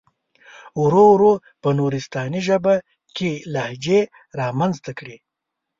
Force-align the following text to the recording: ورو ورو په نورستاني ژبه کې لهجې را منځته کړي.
ورو 0.83 1.03
ورو 1.13 1.33
په 1.61 1.69
نورستاني 1.77 2.41
ژبه 2.47 2.75
کې 3.17 3.31
لهجې 3.53 3.99
را 4.37 4.47
منځته 4.59 4.91
کړي. 4.99 5.17